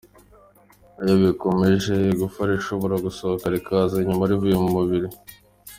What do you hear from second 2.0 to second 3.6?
igufa rishobora gusohoka